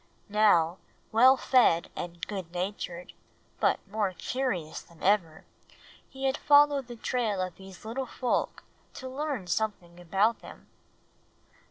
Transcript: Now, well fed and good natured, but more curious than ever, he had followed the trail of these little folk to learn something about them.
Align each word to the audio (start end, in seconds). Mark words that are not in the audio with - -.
Now, 0.29 0.79
well 1.11 1.37
fed 1.37 1.91
and 1.95 2.25
good 2.25 2.51
natured, 2.51 3.13
but 3.59 3.79
more 3.87 4.13
curious 4.13 4.81
than 4.81 5.03
ever, 5.03 5.45
he 6.09 6.23
had 6.25 6.37
followed 6.37 6.87
the 6.87 6.95
trail 6.95 7.39
of 7.39 7.55
these 7.57 7.85
little 7.85 8.07
folk 8.07 8.63
to 8.95 9.07
learn 9.07 9.45
something 9.45 9.99
about 9.99 10.39
them. 10.39 10.65